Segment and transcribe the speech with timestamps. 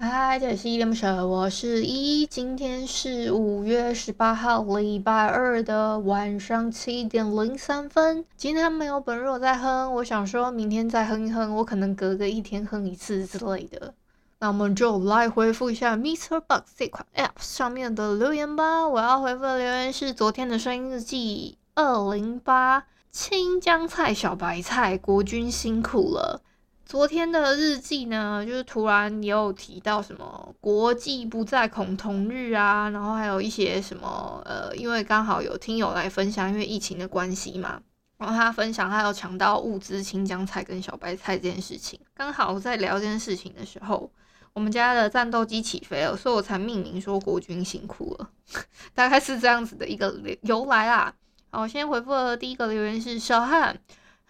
[0.00, 2.26] 嗨，这里是伊莲不舍，我是依依。
[2.28, 8.24] 今天是五月十八号，礼拜二的晚上七点零三分。
[8.36, 13.92] 今天没有本日在哼，我想说明天再哼一哼，我可能隔个一天哼一次之类的。
[14.38, 18.86] 那我们就来回复一下 MixerBox 这款 App 上面的留言吧。
[18.86, 26.40] 我要回复的留言是昨天的声音日记二零八，青江菜小白菜，国军辛苦了。
[26.88, 37.78] 昨天的日记呢，就是突然也有提到什么国际不再恐同日啊，然后还有一些什么呃，因为刚好有听友来分享，因为疫情的关系嘛，
[38.16, 44.10] 然后他分享他有抢到物资青江菜跟小白菜这件事情，刚好我在聊这件事情的时候，
[44.54, 48.30] 我们家的战斗机起飞了，所以我才命名说国军辛苦了，
[48.96, 51.12] 大概是这样子的一个由来啦。
[51.50, 53.78] 好，我先回复的第一个留言是小汉。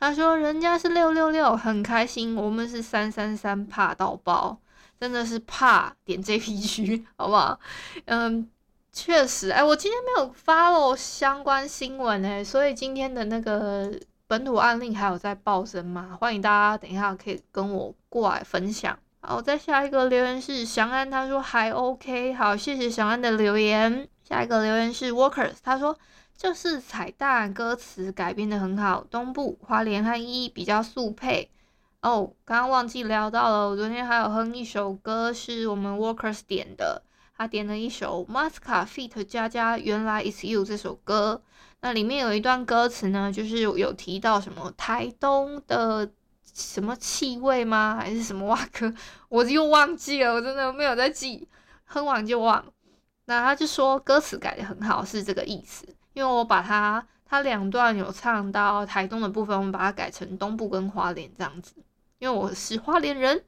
[0.01, 2.37] 他说：“人家是六六六，很开心。
[2.37, 4.57] 我们是三三三，怕到爆，
[5.01, 7.59] 真的是怕点 JPG，好不好？
[8.05, 8.49] 嗯，
[8.93, 13.93] 确实，哎，我今天没有 follow 相关新闻哎，所以今天的那个
[14.29, 16.17] 本土案例还有在暴增吗？
[16.21, 18.97] 欢迎大家等一下可以跟我过来分享。
[19.21, 24.09] 好，再下一个留言是祥安，他说还 OK，好，谢谢祥安的留言。
[24.23, 25.99] 下一个留言是 Workers，他说。”
[26.39, 31.51] 就是彩蛋歌词改编的很好，东部花莲和一比较速配
[32.01, 32.33] 哦。
[32.45, 37.03] 刚刚忘记聊到了，我昨天还有哼一首歌，是我们 Workers 点的，
[37.37, 39.25] 他点了一首 Masca feat.
[39.25, 41.43] 佳佳，原来 It's You 这首歌。
[41.81, 46.09] 那里面有一段歌词呢，就是有提到什么台东的
[46.55, 47.97] 什么气味吗？
[48.01, 48.95] 还是什么哇歌？
[49.29, 51.49] 我又忘记了，我真的没有在记，
[51.85, 52.65] 哼完就忘。
[53.25, 55.85] 那他就说歌词改的很好，是这个意思。
[56.19, 61.75] 因为我把它，它两段有唱到台东的部分，我们把它改成东部跟花莲这样子。
[62.19, 63.45] 因为我是花莲人。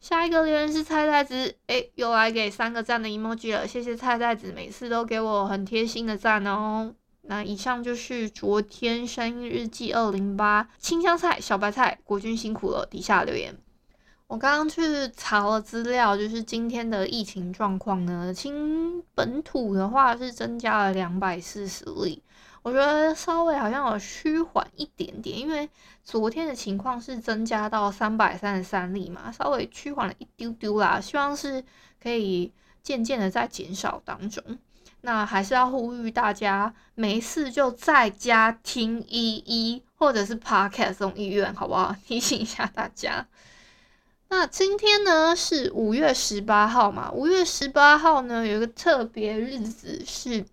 [0.00, 6.94] 下一个留言是菜菜子，诶，又来给三个赞的 emoji 了，谢谢菜菜子，每次都给我很贴心的赞哦。
[7.26, 12.86] 那以上就是昨天声音日记二零八，青香菜小白菜，国军辛苦了。
[12.90, 13.54] 底下留言，
[14.34, 14.82] 我刚刚去
[15.16, 22.20] 查了资料，就是今天的疫情状况呢，清本土的话是增加了两百四十例，
[22.62, 25.70] 我觉得稍微好像有趋缓一点点，因为
[26.02, 31.62] 昨天的情况是增加到三百三十三例嘛，稍微趋缓了一丢丢啦，希望是
[32.02, 32.52] 可以
[32.82, 34.42] 渐渐的在减少当中。
[35.02, 41.94] 那还是要呼吁大家没事就在家听依依或者是 Podcast 送医院，好不好？
[42.04, 43.24] 提醒一下大家。
[44.36, 47.08] 那今天呢是五月十八号嘛？
[47.12, 50.44] 五月十八号呢有一个特别日子是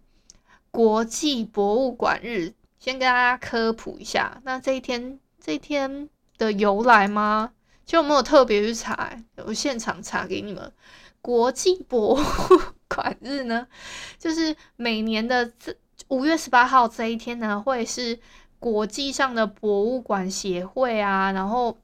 [0.70, 4.40] 国际博物馆日，先跟大家科普一下。
[4.44, 7.54] 那这一天这一天的由来吗？
[7.84, 10.72] 其实我没有特别去查，我现场查给你们。
[11.20, 12.20] 国际博物
[12.88, 13.66] 馆日呢，
[14.20, 15.76] 就是每年的这
[16.10, 18.20] 五月十八号这一天呢，会是
[18.60, 21.76] 国际上的博物馆协会啊，然后。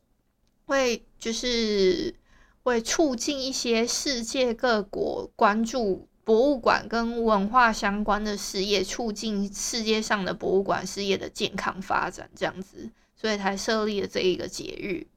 [0.67, 2.13] 会就是
[2.61, 15.07] 会促进一些世界各国关注博物馆跟文化相关的事业，促进世界上的博物馆事业的健康发展，这样子，所以才设立了这一个节日。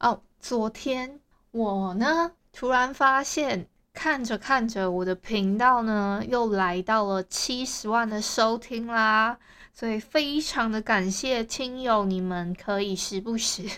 [0.00, 9.38] 哦，昨天我呢突然发现，看着看着我的频道呢又来到了七十万的收听啦。
[9.72, 13.68] 所以非常的感谢亲友，你们可以时不时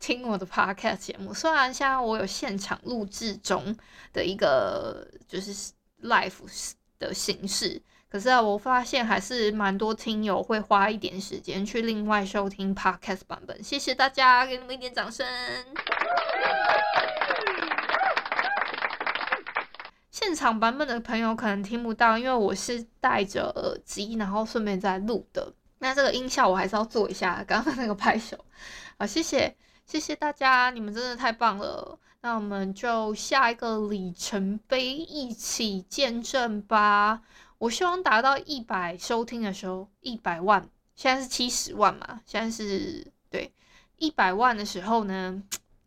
[0.00, 1.32] 听我的 podcast 节目。
[1.32, 3.76] 虽然现在我有现场录制中
[4.12, 5.72] 的一个就是
[6.02, 6.32] live
[6.98, 13.62] 的形式，可是啊，我发现还是蛮多听友会花一点时间去另外收听 podcast 版本。
[13.62, 15.24] 谢谢大家，给你们一点掌声。
[20.14, 25.52] 现场版本的朋友可能听不到，因为我是戴着耳机，然后顺便在录的。
[25.78, 28.38] 那这个音效我还是要做一下，刚刚那个拍手。
[28.96, 31.98] 好，谢谢， 谢谢大家，你们真的太棒了。
[32.20, 37.20] 那我们就下一个里程碑一起见证吧。
[37.58, 40.64] 我希望达到一百收听的时候，一百万，
[40.94, 43.52] 现在是七十万嘛，现在是对
[43.96, 45.42] 一百万的时候呢，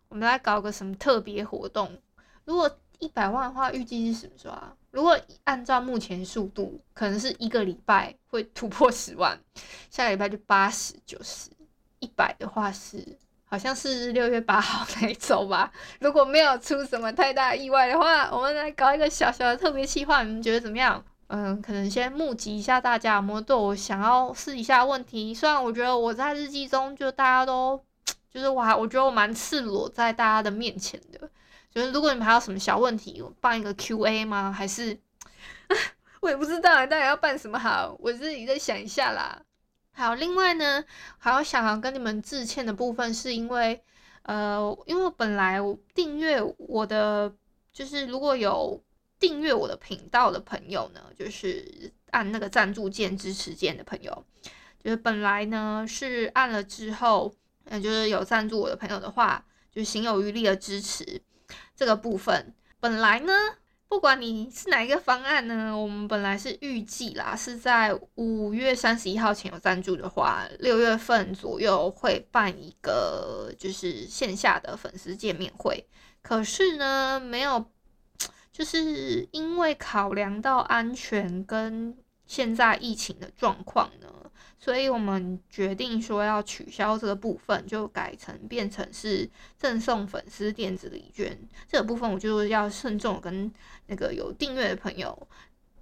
[0.10, 2.02] 我们来搞个什么特别活动。
[2.44, 4.74] 如果一百万的话，预计是什么时候啊？
[4.92, 9.40] 如果按照目前速度，可能是一个礼拜会突破十万，
[9.90, 11.50] 下个礼拜就八十九十，
[12.00, 15.72] 一百的话是好像是六月八号那一周吧。
[16.00, 21.04] 如果没有出什么太大意外的话，我们来搞一个小小的特别企划，你们觉得怎么样？
[21.28, 25.34] 嗯，可能先募集一下大家有没有对我想要试一下问题。
[25.34, 27.80] 虽然我觉得我在日记中就大家都，
[28.34, 31.30] 就是我还我觉得我蛮赤裸在大家的面前的。
[31.78, 34.52] 就是如果你们还有什么小问题，我办一个 Q&A 吗？
[34.52, 35.00] 还是
[36.22, 37.96] 我也不知道，到底要办什么好？
[38.00, 39.40] 我自己再想一下啦。
[39.92, 40.84] 好，另外呢，
[41.20, 43.84] 还要想要跟你们致歉的部分，是因为
[44.24, 47.32] 呃，因为本来我订阅我的，
[47.72, 48.84] 就是如果有。
[49.20, 54.26] 订阅我的频道的朋友呢，就是按那个赞助键支持键的朋友，
[54.80, 57.34] 就是本来呢是按了之后，
[57.64, 61.20] 嗯，就是有赞助我的朋友的话，就行有余力的支持
[61.76, 62.54] 这个部分。
[62.80, 63.34] 本来呢，
[63.88, 75.88] 不管你是哪一个方案呢，我们本来是预计啦，是在五月三十一号前有赞助的话，六月份左右会办一个就是线下的粉丝见面会。
[76.22, 77.66] 可是呢，没有。
[78.50, 81.96] 就是因为考量到安全跟
[82.26, 84.27] 现在疫情的状况呢，
[84.68, 91.40] 所以我们决定说要取消这个部分，就改成变成是赠送粉丝电子礼券。
[91.70, 93.50] 这个部分我就要慎重跟
[93.86, 95.26] 那个有订阅的朋友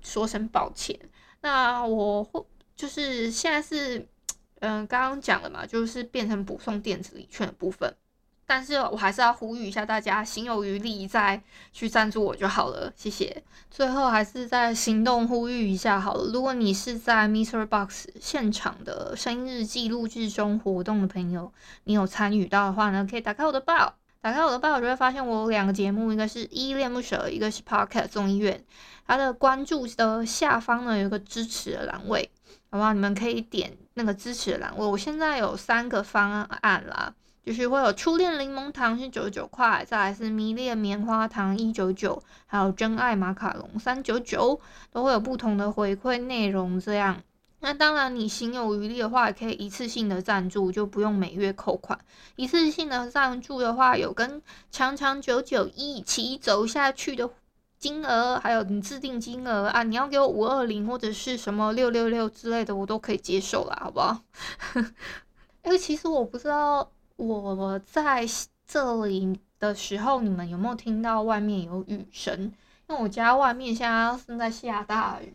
[0.03, 0.95] 说声抱歉。
[1.41, 2.45] 那我会
[2.75, 4.07] 就是现在是
[4.59, 7.91] 嗯刚刚讲了嘛，就是变成补送电子礼券的部分。
[8.47, 11.42] 但是我还是要呼吁一下大家，行有余力再
[11.74, 13.44] 去赞助我就好了，谢谢。
[13.71, 17.65] 最后还是再行动呼吁一下好了，如果你是在 Mr.
[17.65, 21.51] Box 现场的生日记录制中活动的朋友，
[21.86, 28.63] 你有参与到的话呢，可以打开我的报，打开我的报，就会发现我有两个节目，一个是依恋不舍，一个是 Podcast 众议院。
[29.07, 32.30] 它的关注的下方呢，有一个支持的栏位，
[32.69, 32.94] 好不好？
[32.94, 34.86] 你们可以点那个支持的栏位。
[34.86, 37.13] 我现在有三个方案啦。
[37.45, 44.59] 就是会有初恋柠檬糖是九十九块，再来是迷恋棉花糖一九九，还有真爱马卡龙三九九，
[44.92, 46.80] 都会有不同的回馈内容。
[46.80, 47.21] 这样，
[47.59, 52.00] 那当然你行有余力的话，也可以一次性的赞助，就不用每月扣款。
[52.36, 54.41] 一次性的赞助的话，有跟
[54.71, 57.30] 长长久久一起走下去的
[57.77, 64.19] 金额，还有你自定金额啊，你要给我五二零或者是什么六六六之类的，我都可以接受啦，好不好？
[65.63, 66.89] 因 为其实我不知道。
[67.15, 68.25] 我在
[68.67, 72.39] 这里的时候，你们有没有听到外面有雨声？
[72.88, 75.33] 因为我家外面现在正在下大雨，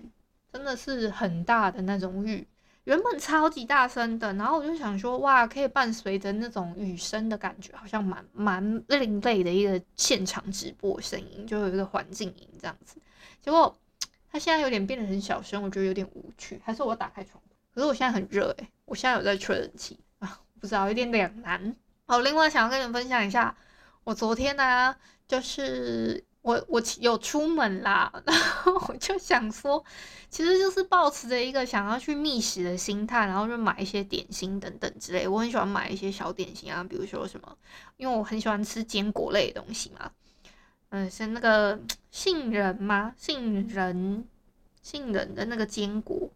[0.52, 2.46] 真的是很大的那种雨，
[2.84, 13.00] 原本超级大声的，然后我就想说，哇，可以伴随着那种雨声的感觉，好像蛮蛮另类的一个现场直播声音，就有一个环境音这样子。
[13.40, 13.76] 结果
[14.30, 17.48] 它现在有点变得很小声，我觉得有点无趣，还是我打开窗户？
[17.74, 19.98] 可是我现在很热诶，我现在有在吹冷气。
[20.60, 21.74] 不知道，有点两难。
[22.06, 23.56] 好，另外想要跟你们分享一下，
[24.04, 24.94] 我昨天呢、
[25.26, 29.84] 就是我我有出门啦， 然后我就想说，
[30.28, 35.26] 其实就是抱持着一个想要去觅食的心态，然后就买一些点心等等之类。
[35.26, 37.56] 我很喜欢买一些小点心啊，比如说什么，
[37.96, 40.10] 因为我很喜欢吃坚果类的东西嘛。
[40.90, 41.78] 嗯，是那个
[42.10, 43.14] 杏仁吗？
[43.16, 44.26] 杏仁，
[44.82, 46.28] 杏仁的那个坚果，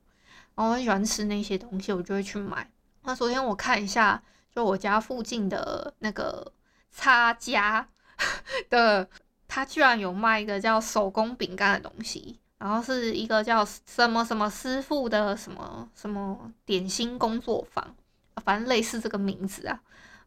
[0.55, 2.71] 然后我很喜欢吃那些东西，我就会去买。
[3.05, 6.53] 那昨天我看一下，就我家附近的那个
[6.91, 7.87] 擦家
[8.71, 9.09] 的，
[9.47, 17.95] 他居然有卖一个叫手工饼干的东西，然后是一个叫什么什么师傅的什么什么点心工作坊，
[18.43, 19.81] 反正类似这个名字啊。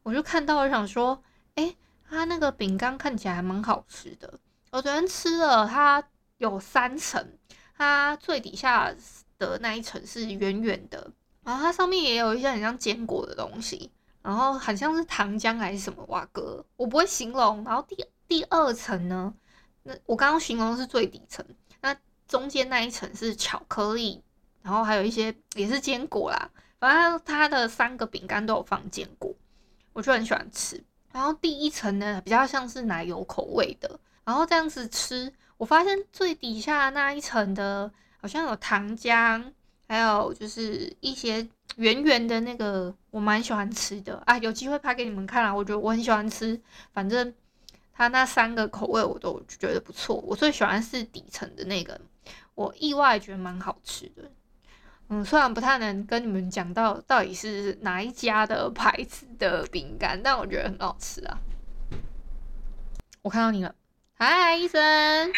[0.03, 1.21] 我就看到，我想说，
[1.55, 1.75] 诶，
[2.07, 4.39] 他那个饼干看起来还蛮好吃的。
[4.71, 6.03] 我昨天吃了，它
[6.37, 7.25] 有三层，
[7.75, 8.93] 它最底下
[9.39, 11.11] 的那一层是圆圆的。
[11.47, 13.89] 然后它上面也有一些很像坚果的东西，
[14.21, 17.63] 然后很像是糖浆还是什么哇哥，我不会形容。
[17.63, 17.95] 然后第
[18.27, 19.33] 第二层呢，
[19.83, 21.45] 那我刚刚形容的是最底层，
[21.79, 21.95] 那
[22.27, 24.21] 中间那一层是巧克力，
[24.61, 26.49] 然后还有一些也是坚果啦。
[26.81, 29.33] 反正它的三个饼干都有放坚果，
[29.93, 30.83] 我就很喜欢吃。
[31.13, 37.89] 然后第一层呢，比较像是奶油口味的，然后这样子吃，我发现最底下那一层的
[38.19, 39.53] 好像有糖浆。
[39.87, 45.53] 还有就是一些圆圆的那个，我蛮喜欢吃的啊，有机会拍给你们看啦。
[45.53, 46.59] 我觉得我很喜欢吃，
[46.91, 47.33] 反正
[47.93, 50.15] 它那三个口味我都觉得不错。
[50.17, 51.99] 我最喜欢是底层的那个，
[52.53, 54.29] 我意外觉得蛮好吃的。
[55.09, 61.39] 嗯，虽然不太能跟你们讲到到底是哪一家的牌子的饼干，但我觉得很好吃啊。
[63.21, 63.73] 我看到你了，
[64.15, 65.31] 嗨，医生。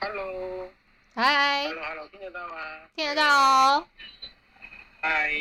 [0.00, 0.70] Hello。
[1.18, 1.64] 嗨。
[1.68, 2.54] Hello，Hello，听得到吗？
[2.94, 3.86] 听得到哦。
[5.00, 5.32] 嗨，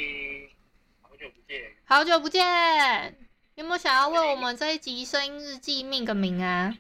[1.02, 1.76] 好久不见。
[1.84, 3.14] 好久不见。
[3.56, 6.74] 有没有想要为我们这一集声音日记命个名啊？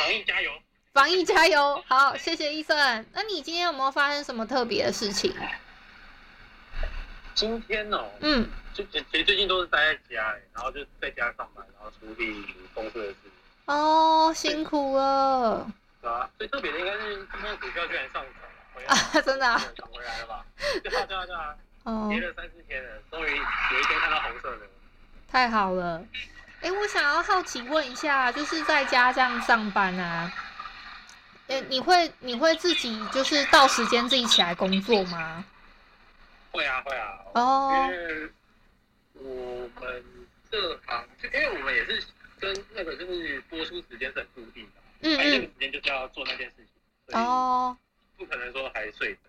[0.00, 0.50] 防疫加油！
[0.92, 1.80] 防疫加油！
[1.86, 3.06] 好，谢谢医生。
[3.12, 5.32] 那你今天有没有发生什么特别的事情？
[7.36, 12.44] 今天哦，嗯，就其实最近都是待在家，然后就在家上班，然后处理
[12.74, 13.30] 公司的事情。
[13.66, 15.70] 哦，辛苦了。
[16.42, 19.62] 最特别的应该是今天股票居然上涨了啊，真的啊？
[19.76, 20.44] 涨回来了吧？
[20.82, 21.54] 对啊，对啊，对啊。
[21.84, 22.08] 哦。
[22.10, 24.66] 跌了三四天了，终于有一天看到红色的。
[25.30, 26.04] 太好了，
[26.60, 30.32] 哎、欸，我想要好奇问一下，就是在家这样上班啊，
[31.46, 35.44] 哎、欸，你会你会自己就是到时间自己起来工作吗？
[36.50, 38.30] 会啊会啊，哦，因为
[39.14, 40.04] 我们
[40.50, 42.02] 这行，因为我们也是
[42.40, 46.54] 跟那个就是播出时间是很固定的，嗯嗯，那个时间就是要做那件事
[47.06, 47.76] 情，哦，
[48.16, 49.20] 不可能说还睡着。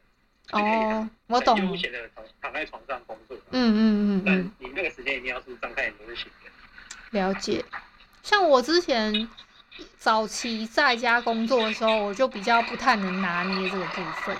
[0.51, 1.57] 哦，我懂。
[1.69, 3.35] 悠闲的躺躺在床上工作。
[3.51, 3.77] 嗯嗯
[4.17, 4.23] 嗯。
[4.25, 7.19] 但你那个时间一定要是张开眼睛就行的。
[7.19, 7.63] 了解。
[8.21, 9.27] 像我之前
[9.97, 14.35] 早期在家工作的时候，我就比较不太能拿捏这个部分。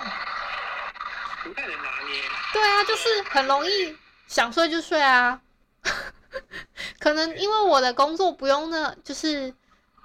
[1.42, 2.20] 不太能拿捏。
[2.52, 3.96] 对啊，就是很容易
[4.28, 5.40] 想睡就睡啊。
[7.00, 9.52] 可能因为我的工作不用那，就是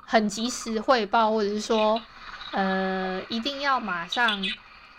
[0.09, 2.01] 很及时汇报，或者是说，
[2.51, 4.43] 呃，一定要马上。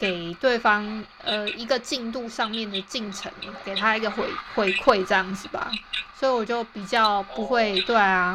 [0.01, 3.31] 给对方呃一个进度上面的进程，
[3.63, 5.71] 给他一个回回馈这样子吧，
[6.15, 8.35] 所以我就比较不会、哦、对啊。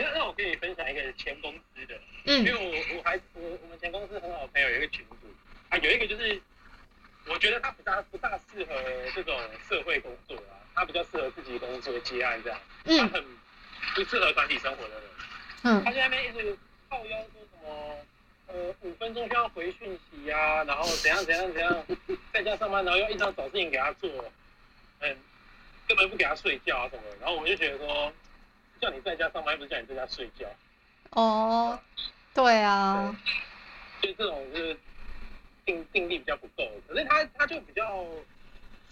[0.00, 5.28] 那那我跟你分享一个前公司的，嗯，因为我我还我我们前公司很好的朋友有一个群组
[5.68, 6.42] 啊，有一个就是
[7.26, 8.74] 我觉得他不大不大适合
[9.14, 9.32] 这种
[9.68, 13.24] 社会工作啊，他比较适合自己工作接案这样，嗯，他很
[13.94, 15.02] 不适合团体生活的人，
[15.62, 16.56] 嗯，他在那边一直
[16.88, 17.96] 靠腰说什么。
[18.48, 21.84] 呃，五分钟就要回讯息啊，然后怎样怎样怎样，
[22.32, 24.08] 在家上班，然后要一直找事情给他做，
[25.00, 25.16] 嗯，
[25.88, 28.12] 根本不给他睡觉啊什么的，然后我就觉得说，
[28.80, 30.46] 叫你在家上班，又不是叫你在家睡觉。
[31.10, 31.76] 哦，
[32.32, 33.12] 对啊，
[34.00, 34.76] 对，就这种就是
[35.64, 38.06] 定定力比较不够，可是他他就比较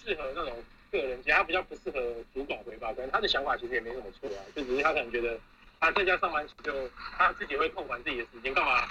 [0.05, 0.53] 适合那种
[0.91, 5.39] 个人，其实他比较不适合主管回报，可能他的想法其实也没什么错啊，就只是他可能觉得
[5.85, 6.73] 他在家上班就
[7.19, 8.87] 他自己会控管自己的时间，干嘛？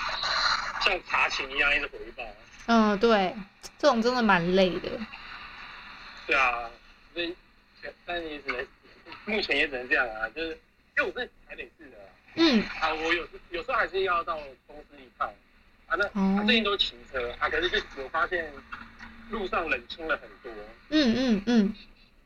[0.81, 2.23] 像查勤一样一直回报。
[2.67, 3.35] 嗯，对，
[3.79, 4.89] 这种真的蛮累的。
[6.27, 6.69] 对啊，
[7.11, 7.35] 所以，
[8.05, 8.67] 但是也只能，
[9.25, 10.49] 目前也只能这样啊，就是
[10.97, 11.97] 因为我是台北市的。
[12.35, 12.61] 嗯。
[12.79, 15.27] 啊，我有有时候还是要到公司一趟。
[15.87, 18.53] 啊，那、哦啊、最近都骑车啊，可是就我发现
[19.31, 20.51] 路上冷清了很多。
[20.89, 21.75] 嗯嗯嗯。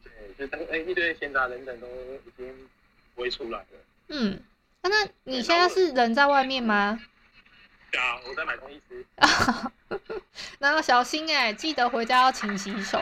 [0.03, 2.69] 对，就等哎一堆闲杂人等都已经
[3.15, 3.67] 不会出来了。
[4.09, 4.39] 嗯，
[4.81, 6.99] 啊、那你现在是人在外面吗？
[7.91, 9.05] 对啊，我在买东西吃。
[10.59, 13.01] 那要小心哎，记得回家要勤洗手。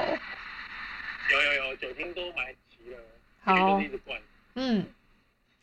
[1.31, 2.99] 有有有，酒精都买齐了。
[3.43, 3.81] 好。
[4.55, 4.85] 嗯，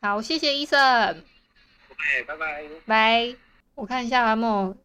[0.00, 0.80] 好，谢谢医生。
[0.80, 2.64] OK，拜拜。
[2.86, 3.36] 拜。
[3.74, 4.76] 我看一下有没有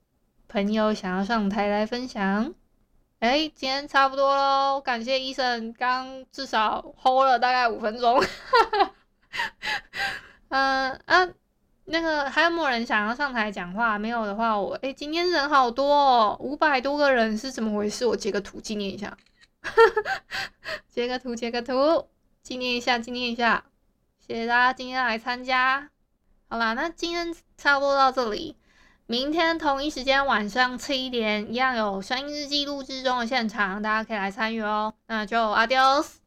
[0.48, 2.54] 朋友想要上台来分享。
[3.20, 8.24] 哎、欸，今天差不多喽，感谢医生，刚至少 hold 了大概五分钟。
[10.50, 11.30] 嗯啊。
[11.90, 13.98] 那个还有没有人想要上台讲话？
[13.98, 18.06] 没有的话，我哎，今天人好多哦，五百多个人是怎么回事？
[18.06, 19.18] 我截个图纪念一下，
[20.92, 22.10] 截个图，截个图，
[22.44, 23.64] 纪念一下，纪念一下。
[24.20, 25.90] 谢谢大家今天来参加。
[26.50, 28.58] 好啦，那今天差不多到这里，
[29.06, 34.94] 明天同一时间晚上七点一样有声音日记录制中的现场，大家可以来参与哦。
[35.08, 36.27] 那就 Adios。